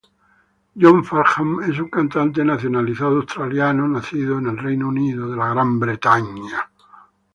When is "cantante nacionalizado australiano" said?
1.91-3.87